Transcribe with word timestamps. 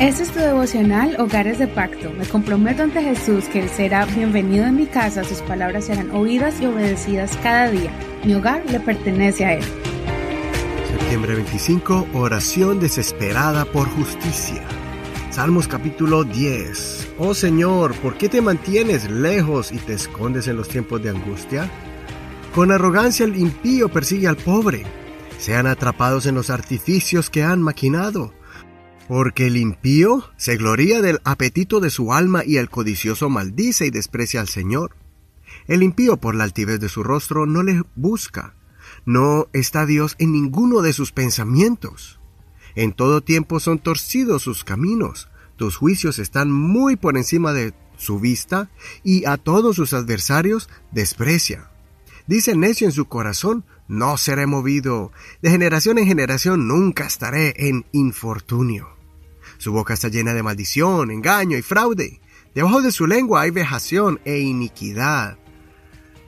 Este 0.00 0.22
es 0.22 0.30
tu 0.30 0.38
devocional 0.38 1.16
Hogares 1.18 1.58
de 1.58 1.66
Pacto. 1.66 2.12
Me 2.12 2.24
comprometo 2.24 2.84
ante 2.84 3.02
Jesús 3.02 3.46
que 3.46 3.58
Él 3.58 3.68
será 3.68 4.06
bienvenido 4.06 4.64
en 4.64 4.76
mi 4.76 4.86
casa, 4.86 5.24
sus 5.24 5.38
palabras 5.38 5.86
serán 5.86 6.12
oídas 6.12 6.60
y 6.60 6.66
obedecidas 6.66 7.36
cada 7.42 7.68
día. 7.68 7.90
Mi 8.22 8.32
hogar 8.36 8.62
le 8.70 8.78
pertenece 8.78 9.44
a 9.44 9.54
Él. 9.54 9.64
Septiembre 10.88 11.34
25, 11.34 12.06
oración 12.14 12.78
desesperada 12.78 13.64
por 13.64 13.88
justicia. 13.88 14.62
Salmos 15.30 15.66
capítulo 15.66 16.22
10. 16.22 17.14
Oh 17.18 17.34
Señor, 17.34 17.92
¿por 17.94 18.16
qué 18.16 18.28
te 18.28 18.40
mantienes 18.40 19.10
lejos 19.10 19.72
y 19.72 19.78
te 19.78 19.94
escondes 19.94 20.46
en 20.46 20.58
los 20.58 20.68
tiempos 20.68 21.02
de 21.02 21.10
angustia? 21.10 21.68
Con 22.54 22.70
arrogancia 22.70 23.26
el 23.26 23.36
impío 23.36 23.88
persigue 23.88 24.28
al 24.28 24.36
pobre. 24.36 24.84
Sean 25.38 25.66
atrapados 25.66 26.26
en 26.26 26.36
los 26.36 26.50
artificios 26.50 27.30
que 27.30 27.42
han 27.42 27.60
maquinado 27.60 28.37
porque 29.08 29.46
el 29.46 29.56
impío 29.56 30.30
se 30.36 30.58
gloría 30.58 31.00
del 31.00 31.20
apetito 31.24 31.80
de 31.80 31.88
su 31.88 32.12
alma 32.12 32.44
y 32.44 32.58
el 32.58 32.68
codicioso 32.68 33.30
maldice 33.30 33.86
y 33.86 33.90
desprecia 33.90 34.40
al 34.40 34.48
Señor. 34.48 34.94
El 35.66 35.82
impío 35.82 36.18
por 36.18 36.34
la 36.34 36.44
altivez 36.44 36.78
de 36.78 36.90
su 36.90 37.02
rostro 37.02 37.46
no 37.46 37.62
le 37.62 37.82
busca. 37.96 38.54
No 39.06 39.48
está 39.54 39.86
Dios 39.86 40.14
en 40.18 40.32
ninguno 40.32 40.82
de 40.82 40.92
sus 40.92 41.12
pensamientos. 41.12 42.20
En 42.74 42.92
todo 42.92 43.22
tiempo 43.22 43.60
son 43.60 43.78
torcidos 43.78 44.42
sus 44.42 44.62
caminos. 44.62 45.28
Tus 45.56 45.76
juicios 45.76 46.18
están 46.18 46.52
muy 46.52 46.96
por 46.96 47.16
encima 47.16 47.54
de 47.54 47.72
su 47.96 48.20
vista 48.20 48.70
y 49.02 49.24
a 49.24 49.38
todos 49.38 49.76
sus 49.76 49.94
adversarios 49.94 50.68
desprecia. 50.92 51.70
Dice 52.26 52.54
necio 52.54 52.86
en 52.86 52.92
su 52.92 53.06
corazón, 53.06 53.64
no 53.88 54.18
seré 54.18 54.46
movido. 54.46 55.12
De 55.40 55.50
generación 55.50 55.96
en 55.96 56.06
generación 56.06 56.68
nunca 56.68 57.06
estaré 57.06 57.54
en 57.56 57.86
infortunio. 57.92 58.97
Su 59.58 59.72
boca 59.72 59.94
está 59.94 60.08
llena 60.08 60.34
de 60.34 60.42
maldición, 60.42 61.10
engaño 61.10 61.58
y 61.58 61.62
fraude. 61.62 62.20
Debajo 62.54 62.80
de 62.80 62.92
su 62.92 63.06
lengua 63.06 63.42
hay 63.42 63.50
vejación 63.50 64.20
e 64.24 64.38
iniquidad. 64.38 65.36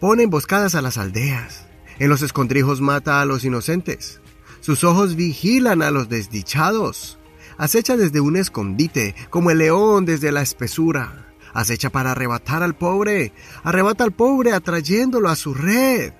Pone 0.01 0.25
emboscadas 0.25 0.75
a 0.75 0.83
las 0.83 0.99
aldeas. 0.99 1.67
En 2.01 2.09
los 2.09 2.23
escondrijos 2.23 2.81
mata 2.81 3.21
a 3.21 3.25
los 3.25 3.45
inocentes. 3.45 4.21
Sus 4.61 4.83
ojos 4.85 5.15
vigilan 5.15 5.81
a 5.81 5.91
los 5.91 6.09
desdichados. 6.09 7.19
Acecha 7.57 7.97
desde 7.97 8.21
un 8.21 8.37
escondite, 8.37 9.15
como 9.29 9.51
el 9.51 9.59
león 9.59 10.07
desde 10.07 10.33
la 10.33 10.43
espesura. 10.43 11.35
Acecha 11.53 11.91
para 11.91 12.13
arrebatar 12.13 12.63
al 12.63 12.75
pobre. 12.75 13.33
Arrebata 13.63 14.03
al 14.03 14.13
pobre 14.13 14.53
atrayéndolo 14.53 15.29
a 15.29 15.37
su 15.37 15.55
red. 15.55 16.13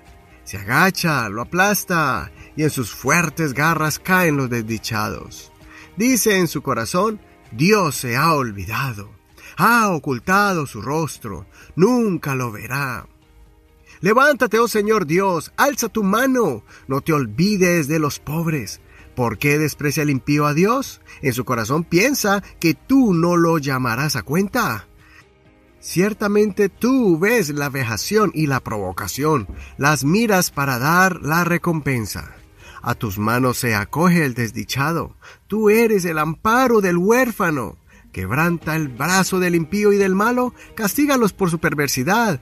Se 0.43 0.57
agacha, 0.57 1.27
lo 1.29 1.41
aplasta, 1.41 2.31
y 2.55 2.63
en 2.63 2.69
sus 2.69 2.91
fuertes 2.91 3.53
garras 3.53 3.99
caen 3.99 4.37
los 4.37 4.49
desdichados. 4.49 5.50
Dice 6.01 6.39
en 6.39 6.47
su 6.47 6.63
corazón, 6.63 7.19
Dios 7.51 7.95
se 7.95 8.17
ha 8.17 8.33
olvidado, 8.33 9.11
ha 9.55 9.91
ocultado 9.91 10.65
su 10.65 10.81
rostro, 10.81 11.45
nunca 11.75 12.33
lo 12.33 12.51
verá. 12.51 13.05
Levántate, 13.99 14.57
oh 14.57 14.67
Señor 14.67 15.05
Dios, 15.05 15.53
alza 15.57 15.89
tu 15.89 16.01
mano, 16.01 16.63
no 16.87 17.01
te 17.01 17.13
olvides 17.13 17.87
de 17.87 17.99
los 17.99 18.17
pobres. 18.17 18.81
¿Por 19.15 19.37
qué 19.37 19.59
desprecia 19.59 20.01
el 20.01 20.09
impío 20.09 20.47
a 20.47 20.55
Dios? 20.55 21.01
En 21.21 21.33
su 21.33 21.45
corazón 21.45 21.83
piensa 21.83 22.41
que 22.59 22.73
tú 22.73 23.13
no 23.13 23.37
lo 23.37 23.59
llamarás 23.59 24.15
a 24.15 24.23
cuenta. 24.23 24.87
Ciertamente 25.79 26.69
tú 26.69 27.19
ves 27.19 27.49
la 27.49 27.69
vejación 27.69 28.31
y 28.33 28.47
la 28.47 28.59
provocación, 28.59 29.47
las 29.77 30.03
miras 30.03 30.49
para 30.49 30.79
dar 30.79 31.21
la 31.21 31.43
recompensa. 31.43 32.40
A 32.81 32.95
tus 32.95 33.17
manos 33.17 33.57
se 33.57 33.75
acoge 33.75 34.25
el 34.25 34.33
desdichado. 34.33 35.15
Tú 35.47 35.69
eres 35.69 36.05
el 36.05 36.17
amparo 36.17 36.81
del 36.81 36.97
huérfano. 36.97 37.77
Quebranta 38.11 38.75
el 38.75 38.89
brazo 38.89 39.39
del 39.39 39.55
impío 39.55 39.93
y 39.93 39.97
del 39.97 40.15
malo, 40.15 40.53
castígalos 40.75 41.31
por 41.31 41.49
su 41.49 41.59
perversidad, 41.59 42.41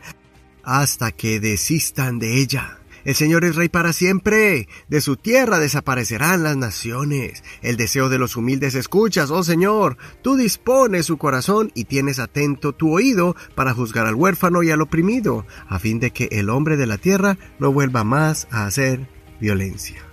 hasta 0.63 1.11
que 1.11 1.39
desistan 1.39 2.19
de 2.19 2.39
ella. 2.39 2.79
El 3.05 3.15
Señor 3.15 3.45
es 3.45 3.55
rey 3.55 3.69
para 3.69 3.93
siempre. 3.93 4.67
De 4.87 5.01
su 5.01 5.15
tierra 5.15 5.59
desaparecerán 5.59 6.43
las 6.43 6.57
naciones. 6.57 7.43
El 7.61 7.77
deseo 7.77 8.09
de 8.09 8.17
los 8.17 8.35
humildes 8.35 8.75
escuchas, 8.75 9.31
oh 9.31 9.43
Señor. 9.43 9.97
Tú 10.21 10.35
dispones 10.35 11.05
su 11.05 11.17
corazón 11.17 11.71
y 11.75 11.85
tienes 11.85 12.19
atento 12.19 12.73
tu 12.73 12.93
oído 12.93 13.35
para 13.55 13.73
juzgar 13.73 14.05
al 14.05 14.15
huérfano 14.15 14.63
y 14.63 14.71
al 14.71 14.81
oprimido, 14.81 15.45
a 15.67 15.79
fin 15.79 15.99
de 15.99 16.11
que 16.11 16.29
el 16.31 16.49
hombre 16.49 16.77
de 16.77 16.87
la 16.87 16.97
tierra 16.97 17.37
no 17.59 17.71
vuelva 17.71 18.03
más 18.03 18.47
a 18.51 18.65
hacer 18.65 19.07
violencia. 19.39 20.08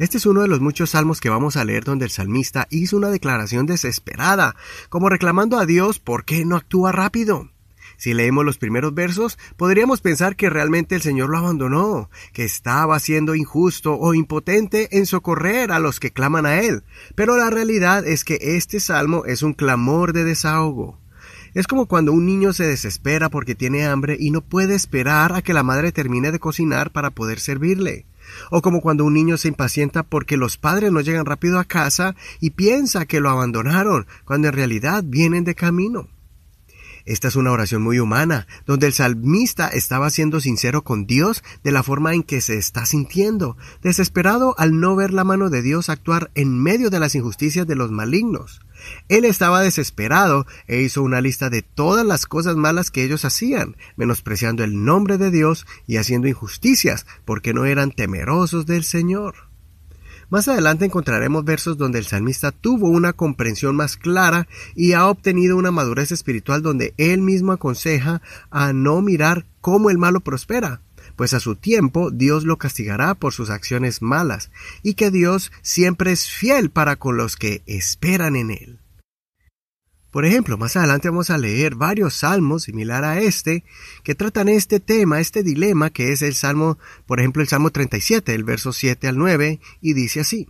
Este 0.00 0.16
es 0.16 0.24
uno 0.24 0.40
de 0.40 0.48
los 0.48 0.62
muchos 0.62 0.88
salmos 0.88 1.20
que 1.20 1.28
vamos 1.28 1.58
a 1.58 1.64
leer 1.66 1.84
donde 1.84 2.06
el 2.06 2.10
salmista 2.10 2.66
hizo 2.70 2.96
una 2.96 3.10
declaración 3.10 3.66
desesperada, 3.66 4.56
como 4.88 5.10
reclamando 5.10 5.58
a 5.58 5.66
Dios 5.66 5.98
por 5.98 6.24
qué 6.24 6.46
no 6.46 6.56
actúa 6.56 6.90
rápido. 6.90 7.50
Si 7.98 8.14
leemos 8.14 8.46
los 8.46 8.56
primeros 8.56 8.94
versos, 8.94 9.38
podríamos 9.58 10.00
pensar 10.00 10.36
que 10.36 10.48
realmente 10.48 10.94
el 10.94 11.02
Señor 11.02 11.28
lo 11.28 11.36
abandonó, 11.36 12.08
que 12.32 12.44
estaba 12.44 12.98
siendo 12.98 13.34
injusto 13.34 13.94
o 13.94 14.14
impotente 14.14 14.88
en 14.96 15.04
socorrer 15.04 15.70
a 15.70 15.80
los 15.80 16.00
que 16.00 16.12
claman 16.12 16.46
a 16.46 16.60
Él. 16.60 16.82
Pero 17.14 17.36
la 17.36 17.50
realidad 17.50 18.06
es 18.06 18.24
que 18.24 18.38
este 18.40 18.80
salmo 18.80 19.26
es 19.26 19.42
un 19.42 19.52
clamor 19.52 20.14
de 20.14 20.24
desahogo. 20.24 20.98
Es 21.52 21.66
como 21.66 21.84
cuando 21.84 22.14
un 22.14 22.24
niño 22.24 22.54
se 22.54 22.64
desespera 22.64 23.28
porque 23.28 23.54
tiene 23.54 23.84
hambre 23.84 24.16
y 24.18 24.30
no 24.30 24.40
puede 24.40 24.76
esperar 24.76 25.34
a 25.34 25.42
que 25.42 25.52
la 25.52 25.62
madre 25.62 25.92
termine 25.92 26.32
de 26.32 26.38
cocinar 26.38 26.90
para 26.90 27.10
poder 27.10 27.38
servirle. 27.38 28.06
O 28.50 28.62
como 28.62 28.80
cuando 28.80 29.04
un 29.04 29.14
niño 29.14 29.36
se 29.36 29.48
impacienta 29.48 30.02
porque 30.02 30.36
los 30.36 30.56
padres 30.56 30.92
no 30.92 31.00
llegan 31.00 31.26
rápido 31.26 31.58
a 31.58 31.64
casa 31.64 32.14
y 32.40 32.50
piensa 32.50 33.06
que 33.06 33.20
lo 33.20 33.30
abandonaron, 33.30 34.06
cuando 34.24 34.48
en 34.48 34.54
realidad 34.54 35.02
vienen 35.06 35.44
de 35.44 35.54
camino. 35.54 36.08
Esta 37.04 37.28
es 37.28 37.36
una 37.36 37.52
oración 37.52 37.82
muy 37.82 37.98
humana, 37.98 38.46
donde 38.66 38.86
el 38.86 38.92
salmista 38.92 39.68
estaba 39.68 40.10
siendo 40.10 40.40
sincero 40.40 40.82
con 40.82 41.06
Dios 41.06 41.42
de 41.64 41.72
la 41.72 41.82
forma 41.82 42.14
en 42.14 42.22
que 42.22 42.40
se 42.40 42.58
está 42.58 42.86
sintiendo, 42.86 43.56
desesperado 43.82 44.54
al 44.58 44.78
no 44.80 44.96
ver 44.96 45.12
la 45.12 45.24
mano 45.24 45.50
de 45.50 45.62
Dios 45.62 45.88
actuar 45.88 46.30
en 46.34 46.62
medio 46.62 46.90
de 46.90 47.00
las 47.00 47.14
injusticias 47.14 47.66
de 47.66 47.76
los 47.76 47.90
malignos. 47.90 48.60
Él 49.08 49.24
estaba 49.24 49.60
desesperado 49.60 50.46
e 50.66 50.80
hizo 50.80 51.02
una 51.02 51.20
lista 51.20 51.50
de 51.50 51.62
todas 51.62 52.06
las 52.06 52.26
cosas 52.26 52.56
malas 52.56 52.90
que 52.90 53.04
ellos 53.04 53.24
hacían, 53.24 53.76
menospreciando 53.96 54.64
el 54.64 54.84
nombre 54.84 55.18
de 55.18 55.30
Dios 55.30 55.66
y 55.86 55.98
haciendo 55.98 56.28
injusticias, 56.28 57.06
porque 57.24 57.52
no 57.52 57.66
eran 57.66 57.92
temerosos 57.92 58.66
del 58.66 58.84
Señor. 58.84 59.49
Más 60.30 60.46
adelante 60.46 60.84
encontraremos 60.84 61.44
versos 61.44 61.76
donde 61.76 61.98
el 61.98 62.06
salmista 62.06 62.52
tuvo 62.52 62.88
una 62.88 63.12
comprensión 63.12 63.74
más 63.74 63.96
clara 63.96 64.46
y 64.76 64.92
ha 64.92 65.08
obtenido 65.08 65.56
una 65.56 65.72
madurez 65.72 66.12
espiritual 66.12 66.62
donde 66.62 66.94
él 66.98 67.20
mismo 67.20 67.50
aconseja 67.50 68.22
a 68.48 68.72
no 68.72 69.02
mirar 69.02 69.44
cómo 69.60 69.90
el 69.90 69.98
malo 69.98 70.20
prospera, 70.20 70.82
pues 71.16 71.34
a 71.34 71.40
su 71.40 71.56
tiempo 71.56 72.12
Dios 72.12 72.44
lo 72.44 72.58
castigará 72.58 73.16
por 73.16 73.32
sus 73.32 73.50
acciones 73.50 74.02
malas, 74.02 74.52
y 74.84 74.94
que 74.94 75.10
Dios 75.10 75.50
siempre 75.62 76.12
es 76.12 76.30
fiel 76.30 76.70
para 76.70 76.94
con 76.94 77.16
los 77.16 77.36
que 77.36 77.62
esperan 77.66 78.36
en 78.36 78.52
Él. 78.52 78.79
Por 80.10 80.24
ejemplo, 80.24 80.58
más 80.58 80.76
adelante 80.76 81.08
vamos 81.08 81.30
a 81.30 81.38
leer 81.38 81.76
varios 81.76 82.14
salmos 82.14 82.64
similar 82.64 83.04
a 83.04 83.20
este 83.20 83.64
que 84.02 84.16
tratan 84.16 84.48
este 84.48 84.80
tema, 84.80 85.20
este 85.20 85.42
dilema 85.44 85.90
que 85.90 86.12
es 86.12 86.22
el 86.22 86.34
salmo, 86.34 86.78
por 87.06 87.20
ejemplo, 87.20 87.42
el 87.42 87.48
salmo 87.48 87.70
37, 87.70 88.34
el 88.34 88.42
verso 88.42 88.72
7 88.72 89.06
al 89.06 89.18
9, 89.18 89.60
y 89.80 89.92
dice 89.92 90.20
así: 90.20 90.48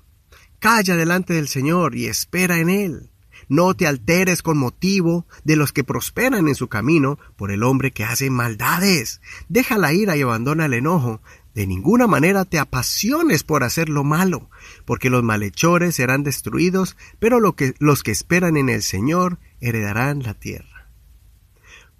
Calla 0.60 0.96
delante 0.96 1.34
del 1.34 1.48
Señor 1.48 1.94
y 1.94 2.06
espera 2.06 2.58
en 2.58 2.70
Él. 2.70 3.10
No 3.48 3.74
te 3.74 3.86
alteres 3.86 4.42
con 4.42 4.56
motivo 4.56 5.26
de 5.44 5.56
los 5.56 5.72
que 5.72 5.84
prosperan 5.84 6.48
en 6.48 6.54
su 6.54 6.68
camino 6.68 7.18
por 7.36 7.50
el 7.50 7.62
hombre 7.62 7.90
que 7.90 8.04
hace 8.04 8.30
maldades. 8.30 9.20
Deja 9.48 9.76
la 9.76 9.92
ira 9.92 10.16
y 10.16 10.22
abandona 10.22 10.66
el 10.66 10.74
enojo. 10.74 11.20
De 11.54 11.66
ninguna 11.66 12.06
manera 12.06 12.44
te 12.44 12.60
apasiones 12.60 13.42
por 13.42 13.64
hacer 13.64 13.88
lo 13.88 14.04
malo, 14.04 14.50
porque 14.84 15.10
los 15.10 15.24
malhechores 15.24 15.96
serán 15.96 16.22
destruidos, 16.22 16.96
pero 17.18 17.40
lo 17.40 17.56
que, 17.56 17.74
los 17.80 18.04
que 18.04 18.12
esperan 18.12 18.56
en 18.56 18.68
el 18.68 18.82
Señor 18.82 19.40
heredarán 19.60 20.22
la 20.22 20.34
tierra. 20.34 20.88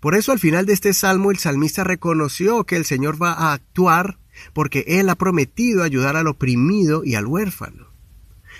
Por 0.00 0.14
eso 0.14 0.32
al 0.32 0.38
final 0.38 0.64
de 0.64 0.72
este 0.72 0.94
salmo 0.94 1.30
el 1.30 1.38
salmista 1.38 1.84
reconoció 1.84 2.64
que 2.64 2.76
el 2.76 2.86
Señor 2.86 3.22
va 3.22 3.32
a 3.32 3.52
actuar 3.52 4.18
porque 4.54 4.84
Él 4.86 5.08
ha 5.10 5.14
prometido 5.14 5.82
ayudar 5.82 6.16
al 6.16 6.26
oprimido 6.26 7.02
y 7.04 7.14
al 7.14 7.26
huérfano. 7.26 7.90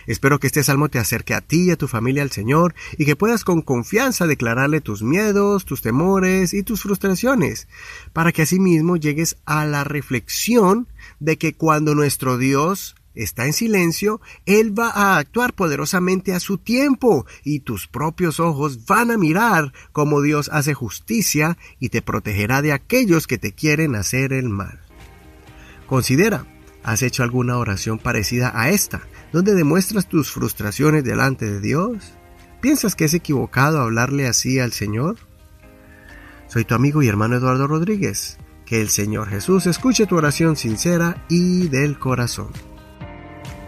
Espero 0.07 0.39
que 0.39 0.47
este 0.47 0.65
salmo 0.65 0.89
te 0.89 0.99
acerque 0.99 1.35
a 1.35 1.41
ti 1.41 1.67
y 1.67 1.71
a 1.71 1.77
tu 1.77 1.87
familia 1.87 2.23
al 2.23 2.31
Señor 2.31 2.75
y 2.97 3.05
que 3.05 3.17
puedas 3.17 3.45
con 3.45 3.63
confianza 3.63 4.27
declararle 4.27 4.81
tus 4.81 5.03
miedos, 5.03 5.65
tus 5.65 5.83
temores 5.83 6.55
y 6.55 6.63
tus 6.63 6.83
frustraciones, 6.83 7.69
para 8.13 8.33
que 8.33 8.43
asimismo 8.43 8.97
llegues 8.97 9.37
a 9.45 9.65
la 9.67 9.85
reflexión 9.85 10.89
de 11.21 11.39
que 11.39 11.55
cuando 11.55 11.95
nuestro 11.95 12.39
Dios 12.39 12.97
está 13.15 13.47
en 13.47 13.53
silencio, 13.53 14.21
Él 14.47 14.79
va 14.79 14.91
a 14.91 15.19
actuar 15.19 15.55
poderosamente 15.55 16.35
a 16.35 16.41
su 16.41 16.59
tiempo 16.59 17.27
y 17.45 17.61
tus 17.61 17.87
propios 17.87 18.41
ojos 18.41 18.87
van 18.87 19.11
a 19.11 19.19
mirar 19.19 19.73
cómo 19.93 20.23
Dios 20.23 20.51
hace 20.53 20.75
justicia 20.75 21.59
y 21.79 21.89
te 21.89 22.03
protegerá 22.03 22.63
de 22.63 22.73
aquellos 22.73 23.27
que 23.27 23.39
te 23.39 23.53
quieren 23.53 23.95
hacer 23.95 24.33
el 24.33 24.49
mal. 24.49 24.81
Considera, 25.87 26.47
¿has 26.83 27.03
hecho 27.03 27.23
alguna 27.23 27.59
oración 27.59 27.99
parecida 27.99 28.53
a 28.55 28.71
esta? 28.71 29.03
donde 29.33 29.55
demuestras 29.55 30.09
tus 30.09 30.31
frustraciones 30.31 31.05
delante 31.05 31.47
de 31.47 31.61
Dios? 31.61 32.13
¿Piensas 32.61 32.95
que 32.95 33.05
es 33.05 33.15
equivocado 33.15 33.81
hablarle 33.81 34.27
así 34.27 34.59
al 34.59 34.73
Señor? 34.73 35.17
Soy 36.49 36.65
tu 36.65 36.75
amigo 36.75 37.03
y 37.03 37.09
hermano 37.09 37.37
Eduardo 37.37 37.67
Rodríguez. 37.67 38.39
Que 38.67 38.81
el 38.81 38.89
Señor 38.89 39.29
Jesús 39.29 39.67
escuche 39.67 40.07
tu 40.07 40.17
oración 40.17 40.57
sincera 40.57 41.25
y 41.29 41.67
del 41.69 41.99
corazón. 41.99 42.51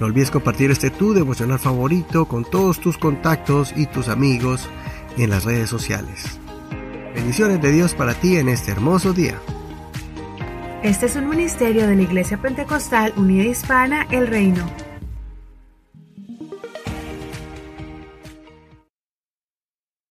No 0.02 0.06
olvides 0.06 0.32
compartir 0.32 0.72
este 0.72 0.90
tu 0.90 1.14
devocional 1.14 1.60
favorito 1.60 2.24
con 2.24 2.44
todos 2.44 2.80
tus 2.80 2.98
contactos 2.98 3.72
y 3.76 3.86
tus 3.86 4.08
amigos 4.08 4.68
en 5.16 5.30
las 5.30 5.44
redes 5.44 5.70
sociales. 5.70 6.40
Bendiciones 7.14 7.62
de 7.62 7.70
Dios 7.70 7.94
para 7.94 8.14
ti 8.14 8.36
en 8.36 8.48
este 8.48 8.72
hermoso 8.72 9.12
día. 9.12 9.38
Este 10.82 11.06
es 11.06 11.14
un 11.14 11.28
ministerio 11.28 11.86
de 11.86 11.94
la 11.94 12.02
Iglesia 12.02 12.36
Pentecostal 12.36 13.12
Unida 13.16 13.44
Hispana 13.44 14.08
El 14.10 14.26
Reino. 14.26 14.68